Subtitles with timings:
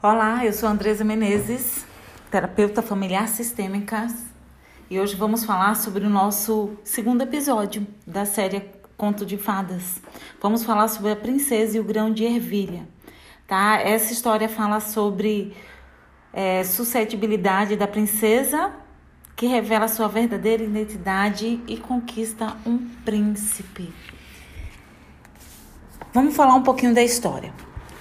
[0.00, 1.84] Olá, eu sou Andresa Menezes,
[2.30, 4.06] terapeuta familiar sistêmica,
[4.88, 8.62] e hoje vamos falar sobre o nosso segundo episódio da série
[8.96, 10.00] Conto de Fadas.
[10.40, 12.86] Vamos falar sobre a princesa e o grão de ervilha,
[13.44, 13.80] tá?
[13.80, 15.52] Essa história fala sobre
[16.32, 18.70] é, suscetibilidade da princesa
[19.34, 23.92] que revela sua verdadeira identidade e conquista um príncipe.
[26.14, 27.52] Vamos falar um pouquinho da história.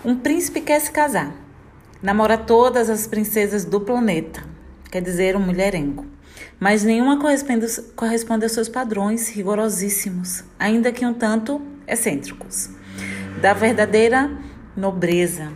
[0.05, 1.46] Um príncipe quer se casar
[2.01, 4.43] Namora todas as princesas do planeta,
[4.91, 6.05] quer dizer, um mulherengo.
[6.59, 12.69] Mas nenhuma corresponde, aos seus padrões rigorosíssimos, ainda que um tanto excêntricos.
[13.41, 14.29] Da verdadeira
[14.75, 15.51] nobreza.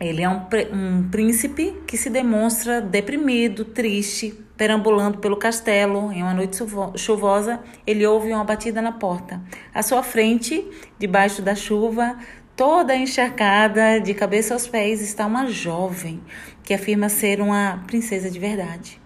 [0.00, 0.42] Ele é um,
[0.72, 6.56] um príncipe que se demonstra deprimido, triste, perambulando pelo castelo em uma noite
[6.96, 7.60] chuvosa.
[7.86, 9.40] Ele ouve uma batida na porta.
[9.72, 10.66] À sua frente,
[10.98, 12.16] debaixo da chuva,
[12.56, 16.22] Toda encharcada, de cabeça aos pés, está uma jovem
[16.62, 19.00] que afirma ser uma princesa de verdade.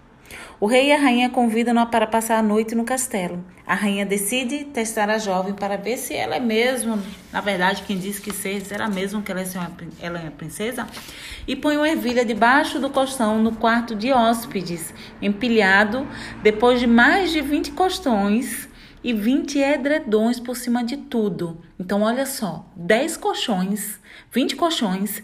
[0.59, 3.43] O rei e a rainha convidam-na para passar a noite no castelo.
[3.65, 7.01] A rainha decide testar a jovem para ver se ela é mesmo,
[7.33, 10.85] na verdade, quem diz que ser, será mesmo que ela é, uma, ela é princesa?
[11.47, 16.07] E põe uma ervilha debaixo do colchão no quarto de hóspedes, empilhado,
[16.43, 18.68] depois de mais de 20 costões
[19.03, 21.57] e 20 edredões por cima de tudo.
[21.79, 23.99] Então, olha só: 10 colchões,
[24.31, 25.23] 20 colchões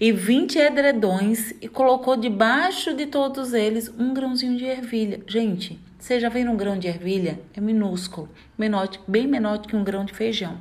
[0.00, 5.20] e 20 edredões e colocou debaixo de todos eles um grãozinho de ervilha.
[5.26, 7.40] Gente, você já viram um grão de ervilha?
[7.54, 10.60] É minúsculo, menor, bem menor que um grão de feijão.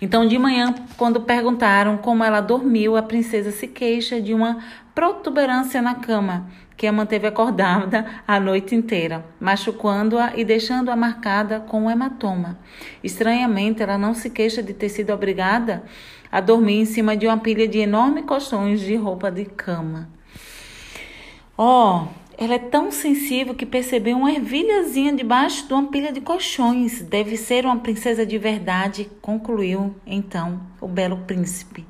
[0.00, 4.62] Então, de manhã, quando perguntaram como ela dormiu, a princesa se queixa de uma
[4.94, 11.84] protuberância na cama que a manteve acordada a noite inteira, machucando-a e deixando-a marcada com
[11.84, 12.58] um hematoma.
[13.02, 15.84] Estranhamente, ela não se queixa de ter sido obrigada
[16.30, 20.08] a dormir em cima de uma pilha de enormes colchões de roupa de cama.
[21.56, 27.00] Oh, ela é tão sensível que percebeu uma ervilhazinha debaixo de uma pilha de colchões.
[27.00, 31.86] Deve ser uma princesa de verdade, concluiu então o belo príncipe.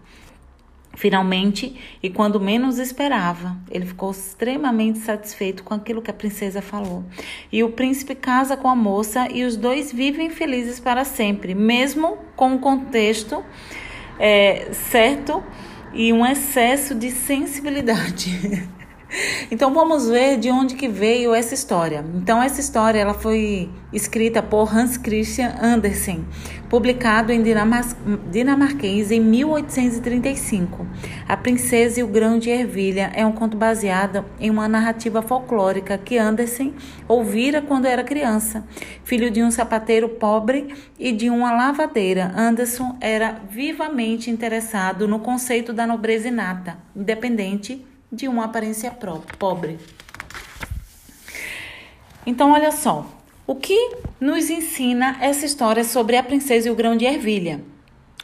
[0.97, 7.05] Finalmente, e quando menos esperava, ele ficou extremamente satisfeito com aquilo que a princesa falou.
[7.53, 12.17] E o príncipe casa com a moça e os dois vivem felizes para sempre, mesmo
[12.35, 13.45] com o contexto
[14.19, 15.45] é, certo
[15.93, 18.67] e um excesso de sensibilidade.
[19.51, 22.05] Então vamos ver de onde que veio essa história.
[22.15, 26.27] Então essa história ela foi escrita por Hans Christian Andersen,
[26.69, 27.43] publicado em
[28.31, 30.85] dinamarquês em 1835.
[31.29, 35.97] A Princesa e o Grão de Ervilha é um conto baseado em uma narrativa folclórica
[35.97, 36.75] que Andersen
[37.07, 38.67] ouvira quando era criança.
[39.05, 45.73] Filho de um sapateiro pobre e de uma lavadeira, Anderson era vivamente interessado no conceito
[45.73, 48.91] da nobreza inata, independente de uma aparência
[49.39, 49.79] pobre.
[52.25, 53.07] Então, olha só,
[53.47, 57.63] o que nos ensina essa história sobre a princesa e o grão de ervilha?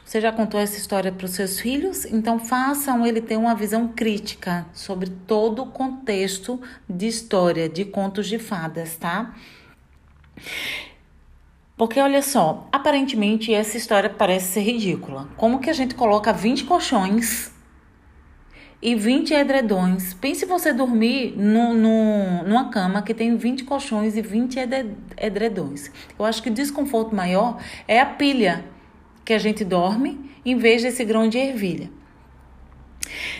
[0.04, 2.04] Você já contou essa história para os seus filhos?
[2.04, 8.26] Então façam ele ter uma visão crítica sobre todo o contexto de história, de contos
[8.26, 9.34] de fadas, tá?
[11.76, 15.28] Porque olha só, aparentemente essa história parece ser ridícula.
[15.36, 17.51] Como que a gente coloca 20 colchões
[18.82, 20.12] e 20 edredões.
[20.12, 24.58] Pense você dormir no, no, numa cama que tem 20 colchões e 20
[25.16, 25.90] edredões.
[26.18, 28.64] Eu acho que o desconforto maior é a pilha
[29.24, 31.88] que a gente dorme em vez desse grão de ervilha.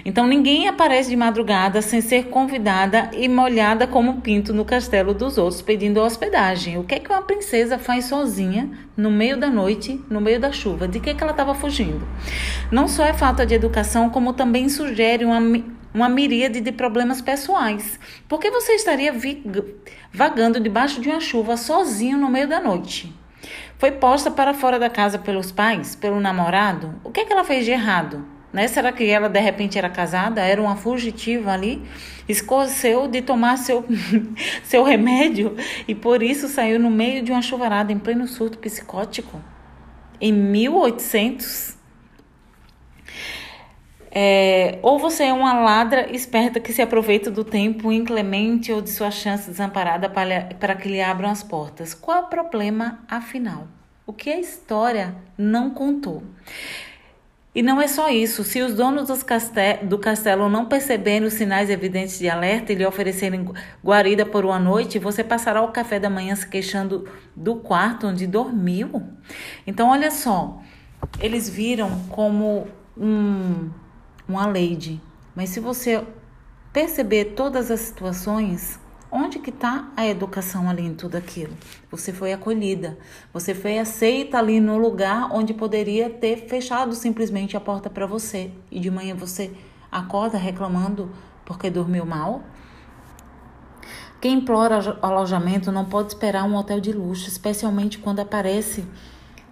[0.04, 5.38] Então ninguém aparece de madrugada sem ser convidada e molhada como pinto no castelo dos
[5.38, 6.78] outros pedindo hospedagem.
[6.78, 10.50] O que é que uma princesa faz sozinha no meio da noite, no meio da
[10.50, 10.88] chuva?
[10.88, 12.06] De que, que ela estava fugindo?
[12.70, 15.41] Não só é falta de educação, como também sugere uma
[15.94, 18.00] uma miríade de problemas pessoais.
[18.28, 19.14] Por que você estaria
[20.12, 23.14] vagando debaixo de uma chuva sozinho no meio da noite?
[23.78, 26.94] Foi posta para fora da casa pelos pais, pelo namorado?
[27.04, 28.24] O que, é que ela fez de errado?
[28.52, 28.68] Né?
[28.68, 31.82] Será que ela de repente era casada, era uma fugitiva ali,
[32.28, 33.84] escoceu de tomar seu,
[34.62, 35.56] seu remédio
[35.88, 39.41] e por isso saiu no meio de uma chuvarada em pleno surto psicótico?
[40.21, 41.77] Em 1800?
[44.15, 48.91] É, ou você é uma ladra esperta que se aproveita do tempo inclemente ou de
[48.91, 51.94] sua chance desamparada para, para que lhe abram as portas.
[51.94, 53.66] Qual é o problema, afinal?
[54.06, 56.22] O que a história não contou?
[57.54, 58.43] E não é só isso.
[58.45, 59.09] Se os donos
[59.83, 63.47] do castelo não perceberem os sinais evidentes de alerta e lhe oferecerem
[63.84, 67.07] guarida por uma noite, você passará o café da manhã se queixando
[67.37, 69.03] do quarto onde dormiu.
[69.66, 70.63] Então, olha só.
[71.21, 73.71] Eles viram como um,
[74.27, 75.01] uma lady,
[75.34, 76.03] Mas se você
[76.72, 78.78] perceber todas as situações,
[79.12, 81.54] onde que está a educação ali em tudo aquilo?
[81.91, 82.98] Você foi acolhida,
[83.30, 88.50] você foi aceita ali no lugar onde poderia ter fechado simplesmente a porta para você
[88.70, 89.53] e de manhã você
[89.91, 91.10] acorda reclamando
[91.44, 92.42] porque dormiu mal?
[94.18, 98.86] Quem implora alojamento não pode esperar um hotel de luxo, especialmente quando aparece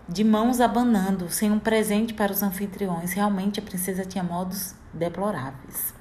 [0.08, 3.12] de mãos abanando, sem um presente para os anfitriões.
[3.12, 6.00] Realmente a princesa tinha modos deploráveis.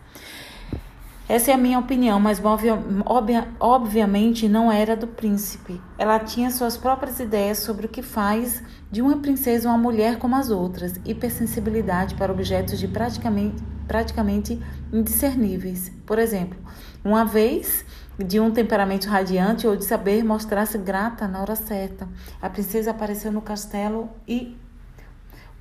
[1.29, 5.79] Essa é a minha opinião, mas obvia, obviamente não era do príncipe.
[5.95, 10.35] Ela tinha suas próprias ideias sobre o que faz de uma princesa uma mulher como
[10.35, 14.59] as outras, hipersensibilidade para objetos de praticamente, praticamente
[14.91, 15.91] indiscerníveis.
[16.03, 16.57] Por exemplo,
[17.05, 17.85] uma vez
[18.17, 22.09] de um temperamento radiante ou de saber mostrar-se grata na hora certa.
[22.41, 24.57] A princesa apareceu no castelo e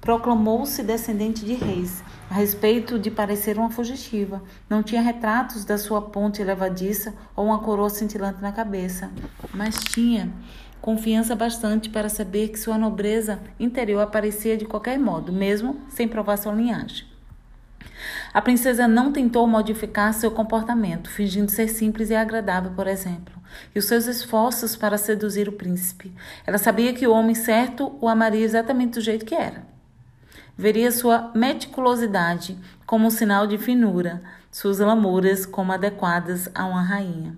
[0.01, 4.43] proclamou-se descendente de reis, a respeito de parecer uma fugitiva.
[4.69, 9.11] Não tinha retratos da sua ponte levadiça ou uma coroa cintilante na cabeça,
[9.53, 10.33] mas tinha
[10.81, 16.37] confiança bastante para saber que sua nobreza interior aparecia de qualquer modo, mesmo sem provar
[16.37, 17.07] sua linhagem.
[18.33, 23.35] A princesa não tentou modificar seu comportamento, fingindo ser simples e agradável, por exemplo,
[23.75, 26.13] e os seus esforços para seduzir o príncipe.
[26.47, 29.78] Ela sabia que o homem certo o amaria exatamente do jeito que era.
[30.59, 34.21] Veria sua meticulosidade como um sinal de finura,
[34.51, 37.37] suas lamúrias como adequadas a uma rainha.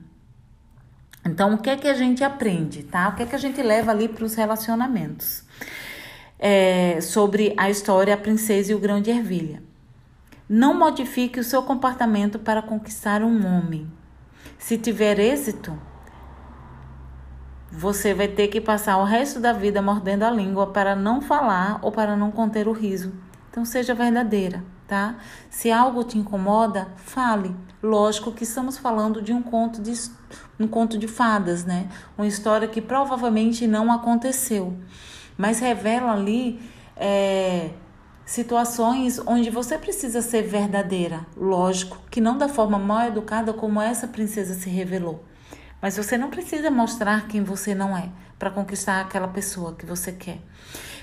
[1.23, 3.11] Então, o que é que a gente aprende, tá?
[3.11, 5.45] O que é que a gente leva ali para os relacionamentos?
[6.39, 9.63] É, sobre a história A Princesa e o Grão de Ervilha.
[10.49, 13.87] Não modifique o seu comportamento para conquistar um homem.
[14.59, 15.79] Se tiver êxito,
[17.71, 21.79] você vai ter que passar o resto da vida mordendo a língua para não falar
[21.83, 23.13] ou para não conter o riso.
[23.51, 25.17] Então seja verdadeira, tá?
[25.49, 27.55] Se algo te incomoda, fale.
[27.83, 29.93] Lógico que estamos falando de um conto de
[30.59, 31.89] um conto de fadas, né?
[32.19, 34.77] Uma história que provavelmente não aconteceu,
[35.37, 36.61] mas revela ali
[36.97, 37.71] é,
[38.27, 41.27] situações onde você precisa ser verdadeira.
[41.37, 45.25] Lógico que não da forma mal educada como essa princesa se revelou.
[45.81, 50.13] Mas você não precisa mostrar quem você não é para conquistar aquela pessoa que você
[50.13, 50.39] quer.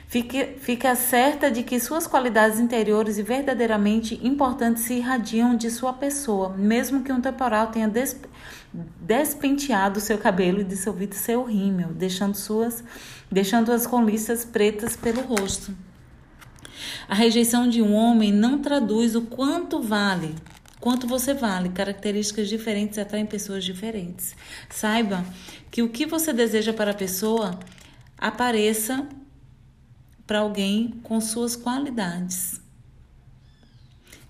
[0.08, 5.92] Fique, fique certa de que suas qualidades interiores e verdadeiramente importantes se irradiam de sua
[5.92, 8.18] pessoa, mesmo que um temporal tenha des,
[9.02, 12.84] despenteado seu cabelo e dissolvido seu rímel, deixando suas
[13.30, 14.06] deixando as com
[14.50, 15.76] pretas pelo rosto.
[17.10, 20.34] A rejeição de um homem não traduz o quanto vale,
[20.88, 21.68] quanto você vale.
[21.68, 24.34] Características diferentes atraem pessoas diferentes.
[24.70, 25.26] Saiba
[25.70, 27.60] que o que você deseja para a pessoa
[28.18, 29.06] apareça
[30.26, 32.62] para alguém com suas qualidades.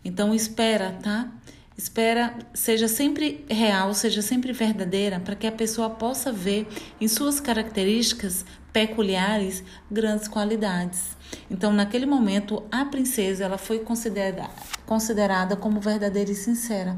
[0.04, 1.32] Então espera, tá?
[1.78, 6.68] Espera, seja sempre real, seja sempre verdadeira, para que a pessoa possa ver
[7.00, 8.44] em suas características
[8.74, 11.16] peculiares grandes qualidades.
[11.52, 14.50] Então, naquele momento, a princesa ela foi considerada,
[14.88, 16.98] considerada como verdadeira e sincera,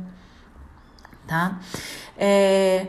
[1.28, 1.60] tá?
[2.18, 2.88] É,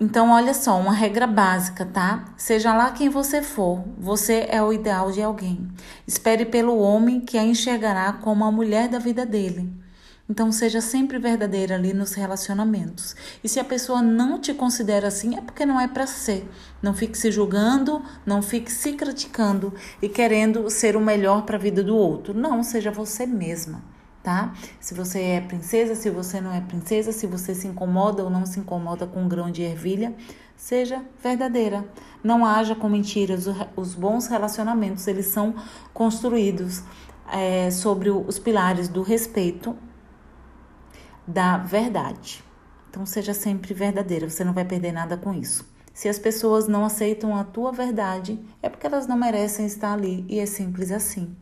[0.00, 2.24] então, olha só, uma regra básica, tá?
[2.38, 5.68] Seja lá quem você for, você é o ideal de alguém.
[6.06, 9.83] Espere pelo homem que a enxergará como a mulher da vida dele.
[10.26, 13.14] Então seja sempre verdadeira ali nos relacionamentos.
[13.42, 16.48] E se a pessoa não te considera assim, é porque não é para ser.
[16.80, 21.60] Não fique se julgando, não fique se criticando e querendo ser o melhor para a
[21.60, 22.32] vida do outro.
[22.32, 23.82] Não, seja você mesma,
[24.22, 24.54] tá?
[24.80, 28.46] Se você é princesa, se você não é princesa, se você se incomoda ou não
[28.46, 30.14] se incomoda com um grão de ervilha,
[30.56, 31.84] seja verdadeira.
[32.22, 33.44] Não haja com mentiras.
[33.76, 35.54] Os bons relacionamentos, eles são
[35.92, 36.82] construídos
[37.30, 39.76] é, sobre os pilares do respeito
[41.26, 42.42] da verdade.
[42.90, 45.66] Então seja sempre verdadeira, você não vai perder nada com isso.
[45.92, 50.24] Se as pessoas não aceitam a tua verdade, é porque elas não merecem estar ali
[50.28, 51.34] e é simples assim.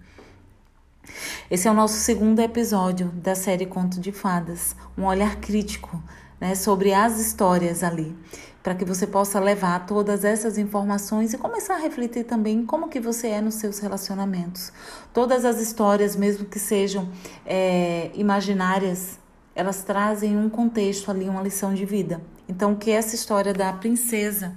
[1.51, 6.03] Esse é o nosso segundo episódio da série Conto de Fadas, um olhar crítico
[6.41, 8.17] né, sobre as histórias ali,
[8.63, 13.01] para que você possa levar todas essas informações e começar a refletir também como que
[13.01, 14.73] você é nos seus relacionamentos.
[15.13, 17.11] Todas as histórias, mesmo que sejam
[17.45, 19.19] é, imaginárias,
[19.55, 22.21] elas trazem um contexto ali, uma lição de vida.
[22.49, 24.55] Então, que essa história da princesa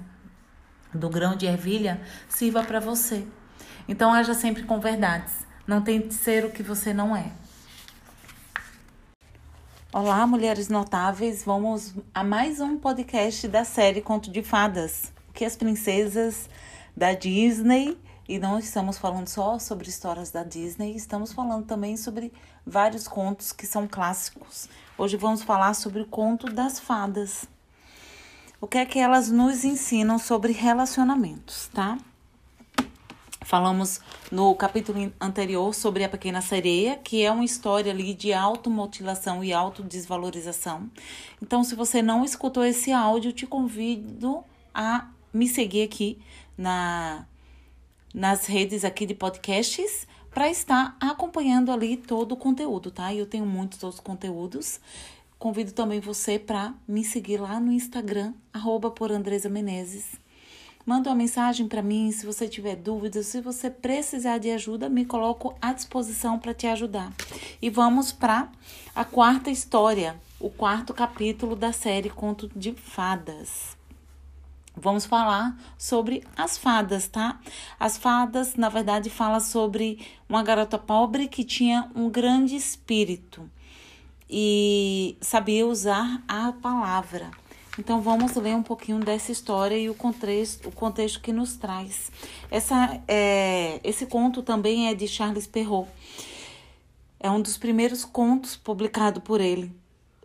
[0.92, 3.26] do grão de ervilha sirva para você.
[3.86, 5.46] Então, haja sempre com verdades.
[5.66, 7.30] Não tente ser o que você não é.
[9.92, 11.44] Olá, mulheres notáveis.
[11.44, 15.12] Vamos a mais um podcast da série Conto de Fadas.
[15.28, 16.48] O que as princesas
[16.96, 22.32] da Disney E não estamos falando só sobre histórias da Disney, estamos falando também sobre
[22.66, 24.68] vários contos que são clássicos.
[24.98, 27.46] Hoje vamos falar sobre o conto das fadas.
[28.60, 31.98] O que é que elas nos ensinam sobre relacionamentos, tá?
[33.42, 34.00] Falamos
[34.32, 39.52] no capítulo anterior sobre a Pequena Sereia, que é uma história ali de automutilação e
[39.52, 40.90] autodesvalorização.
[41.40, 44.42] Então, se você não escutou esse áudio, te convido
[44.74, 46.18] a me seguir aqui
[46.58, 47.24] na,
[48.16, 53.14] nas redes aqui de podcasts para estar acompanhando ali todo o conteúdo, tá?
[53.14, 54.80] Eu tenho muitos outros conteúdos.
[55.38, 60.18] Convido também você para me seguir lá no Instagram, arroba por Andresa Menezes
[60.86, 65.04] Manda uma mensagem para mim se você tiver dúvidas, se você precisar de ajuda, me
[65.04, 67.12] coloco à disposição para te ajudar.
[67.60, 68.48] E vamos para
[68.94, 73.75] a quarta história, o quarto capítulo da série Conto de Fadas.
[74.78, 77.40] Vamos falar sobre as fadas, tá?
[77.80, 83.50] As fadas, na verdade, fala sobre uma garota pobre que tinha um grande espírito
[84.28, 87.30] e sabia usar a palavra.
[87.78, 92.12] Então vamos ler um pouquinho dessa história e o contexto, o contexto que nos traz.
[92.50, 95.88] Essa, é, esse conto também é de Charles Perrault.
[97.18, 99.72] É um dos primeiros contos publicado por ele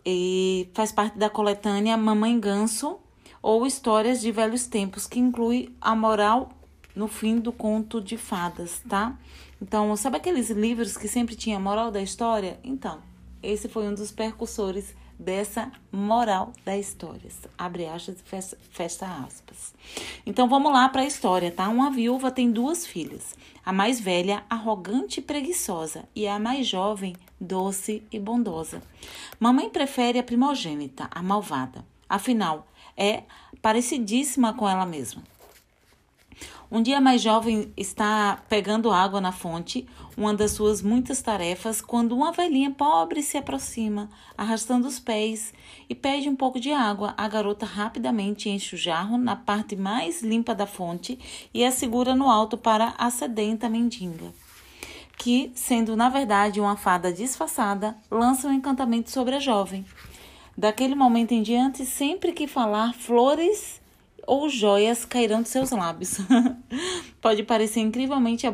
[0.04, 2.98] e faz parte da coletânea Mamãe Ganso
[3.42, 6.50] ou Histórias de Velhos Tempos, que inclui a moral
[6.94, 9.18] no fim do conto de fadas, tá?
[9.60, 12.58] Então, sabe aqueles livros que sempre tinha moral da história?
[12.62, 13.00] Então,
[13.42, 17.30] esse foi um dos percussores dessa moral da história.
[17.56, 18.16] Abre aspas
[18.52, 19.74] e fecha aspas.
[20.26, 21.68] Então vamos lá para a história, tá?
[21.68, 23.34] Uma viúva tem duas filhas.
[23.64, 28.82] A mais velha, arrogante e preguiçosa, e a mais jovem, doce e bondosa.
[29.38, 31.91] Mamãe prefere a primogênita, a malvada.
[32.12, 33.22] Afinal, é
[33.62, 35.22] parecidíssima com ela mesma.
[36.70, 42.14] Um dia mais jovem está pegando água na fonte, uma das suas muitas tarefas, quando
[42.14, 45.54] uma velhinha pobre se aproxima, arrastando os pés,
[45.88, 47.14] e pede um pouco de água.
[47.16, 51.18] A garota rapidamente enche o jarro na parte mais limpa da fonte
[51.54, 54.34] e a segura no alto para a sedenta mendiga.
[55.16, 59.86] Que, sendo na verdade uma fada disfarçada, lança um encantamento sobre a jovem.
[60.56, 63.80] Daquele momento em diante, sempre que falar flores
[64.26, 66.18] ou joias cairão de seus lábios.
[67.20, 68.46] Pode parecer incrivelmente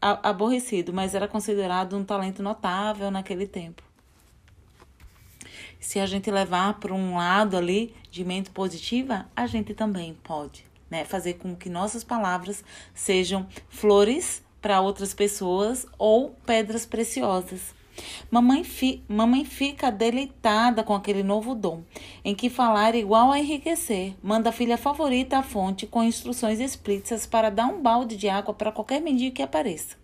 [0.00, 3.82] aborrecido, mas era considerado um talento notável naquele tempo.
[5.80, 10.64] Se a gente levar para um lado ali de mente positiva, a gente também pode
[10.88, 12.62] né, fazer com que nossas palavras
[12.94, 17.74] sejam flores para outras pessoas ou pedras preciosas.
[18.30, 21.82] Mamãe, fi, mamãe fica deleitada com aquele novo dom,
[22.24, 24.14] em que falar igual a enriquecer.
[24.22, 28.54] Manda a filha favorita à fonte com instruções explícitas para dar um balde de água
[28.54, 29.96] para qualquer mendigo que apareça.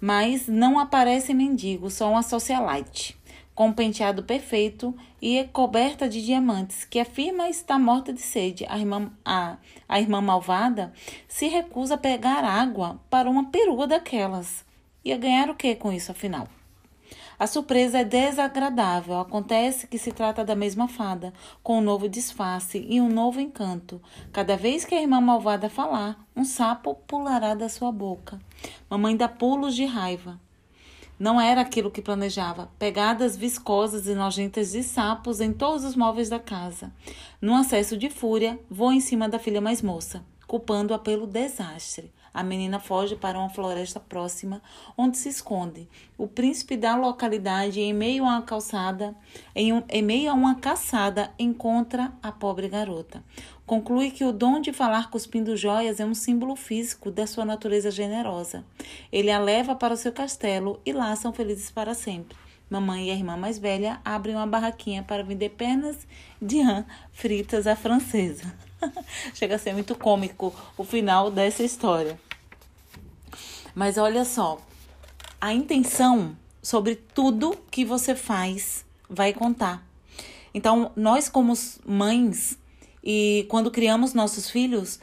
[0.00, 3.18] Mas não aparece mendigo, só uma socialite,
[3.54, 8.64] com um penteado perfeito e coberta de diamantes, que afirma estar morta de sede.
[8.68, 9.56] A irmã, a,
[9.88, 10.92] a irmã malvada
[11.26, 14.64] se recusa a pegar água para uma perua daquelas.
[15.04, 16.46] Ia ganhar o que com isso, afinal?
[17.38, 19.20] A surpresa é desagradável.
[19.20, 24.02] Acontece que se trata da mesma fada, com um novo disfarce e um novo encanto.
[24.32, 28.40] Cada vez que a irmã malvada falar, um sapo pulará da sua boca.
[28.90, 30.40] Mamãe dá pulos de raiva.
[31.16, 32.70] Não era aquilo que planejava.
[32.76, 36.92] Pegadas viscosas e nojentas de sapos em todos os móveis da casa.
[37.40, 42.12] Num acesso de fúria, voa em cima da filha mais moça, culpando-a pelo desastre.
[42.38, 44.62] A menina foge para uma floresta próxima,
[44.96, 45.88] onde se esconde.
[46.16, 49.12] O príncipe da localidade, em meio a uma calçada,
[49.56, 53.24] em, um, em meio a uma caçada, encontra a pobre garota.
[53.66, 57.90] Conclui que o dom de falar cuspindo joias é um símbolo físico da sua natureza
[57.90, 58.64] generosa.
[59.10, 62.36] Ele a leva para o seu castelo e lá são felizes para sempre.
[62.70, 66.06] Mamãe e a irmã mais velha abrem uma barraquinha para vender pernas
[66.40, 68.54] de rã fritas à francesa.
[69.34, 72.16] Chega a ser muito cômico o final dessa história.
[73.78, 74.60] Mas olha só,
[75.40, 79.86] a intenção sobre tudo que você faz vai contar.
[80.52, 81.54] Então, nós como
[81.86, 82.58] mães
[83.04, 84.98] e quando criamos nossos filhos,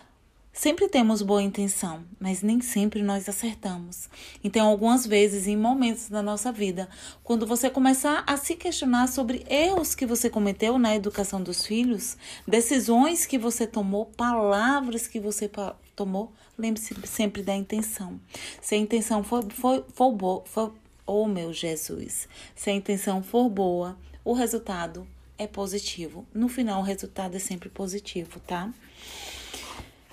[0.57, 4.07] Sempre temos boa intenção, mas nem sempre nós acertamos.
[4.41, 6.87] Então, algumas vezes, em momentos da nossa vida,
[7.25, 12.15] quando você começar a se questionar sobre erros que você cometeu na educação dos filhos,
[12.47, 15.49] decisões que você tomou, palavras que você
[15.95, 18.19] tomou, lembre-se sempre da intenção.
[18.61, 20.73] Se a intenção for, for, for boa, for,
[21.05, 26.25] oh meu Jesus, se a intenção for boa, o resultado é positivo.
[26.33, 28.71] No final, o resultado é sempre positivo, tá?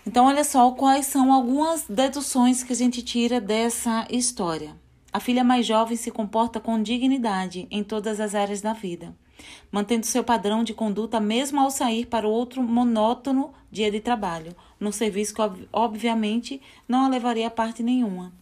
[0.07, 4.77] Então, olha só quais são algumas deduções que a gente tira dessa história.
[5.13, 9.15] A filha mais jovem se comporta com dignidade em todas as áreas da vida,
[9.71, 14.93] mantendo seu padrão de conduta mesmo ao sair para outro monótono dia de trabalho, num
[14.93, 18.33] serviço que obviamente não a levaria a parte nenhuma.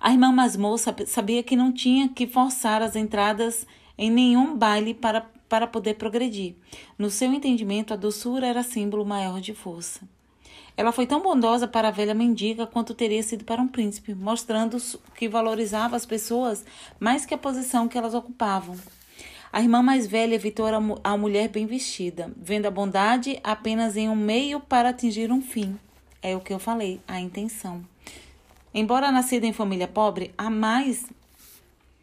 [0.00, 3.66] A irmã mais moça sabia que não tinha que forçar as entradas
[3.96, 6.54] em nenhum baile para, para poder progredir.
[6.98, 10.00] No seu entendimento, a doçura era símbolo maior de força.
[10.76, 14.76] Ela foi tão bondosa para a velha mendiga quanto teria sido para um príncipe, mostrando
[15.14, 16.64] que valorizava as pessoas
[16.98, 18.76] mais que a posição que elas ocupavam.
[19.54, 20.66] A irmã mais velha evitou
[21.04, 25.78] a mulher bem vestida, vendo a bondade apenas em um meio para atingir um fim.
[26.20, 27.86] É o que eu falei, a intenção.
[28.74, 31.06] Embora nascida em família pobre, a mais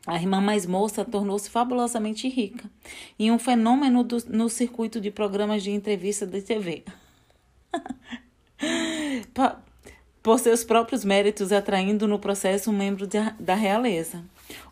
[0.08, 2.72] a irmã mais moça tornou-se fabulosamente rica
[3.20, 6.86] e um fenômeno do, no circuito de programas de entrevista de TV.
[10.24, 14.24] por seus próprios méritos, atraindo no processo um membro de, da realeza.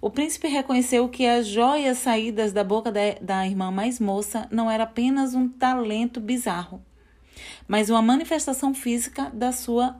[0.01, 4.69] O príncipe reconheceu que as joias saídas da boca da, da irmã mais moça não
[4.69, 6.81] era apenas um talento bizarro,
[7.67, 9.95] mas uma manifestação física da sua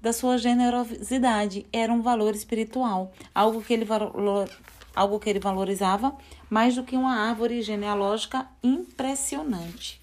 [0.00, 4.48] da sua generosidade, era um valor espiritual, algo que ele valor,
[4.94, 6.16] algo que ele valorizava
[6.48, 10.00] mais do que uma árvore genealógica impressionante.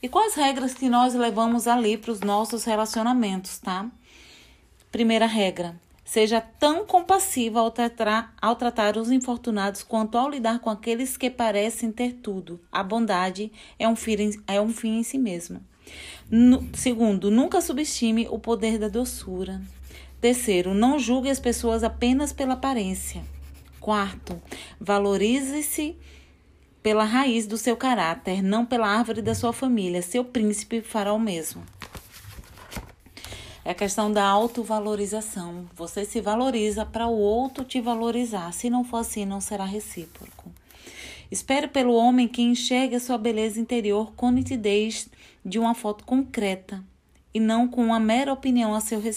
[0.00, 3.90] E quais regras que nós levamos ali para os nossos relacionamentos, tá?
[4.92, 10.70] Primeira regra: seja tão compassiva ao tratar, ao tratar os infortunados quanto ao lidar com
[10.70, 12.58] aqueles que parecem ter tudo.
[12.72, 15.60] A bondade é um fim, é um fim em si mesma.
[16.72, 19.60] Segundo, nunca subestime o poder da doçura.
[20.18, 23.22] Terceiro, não julgue as pessoas apenas pela aparência.
[23.78, 24.40] Quarto,
[24.80, 25.94] valorize-se
[26.82, 30.00] pela raiz do seu caráter, não pela árvore da sua família.
[30.00, 31.62] Seu príncipe fará o mesmo.
[33.68, 35.66] É a questão da autovalorização.
[35.76, 38.50] Você se valoriza para o outro te valorizar.
[38.54, 40.50] Se não for assim, não será recíproco.
[41.30, 45.10] Espere pelo homem que enxergue a sua beleza interior com nitidez
[45.44, 46.82] de uma foto concreta
[47.34, 49.02] e não com uma mera opinião a seu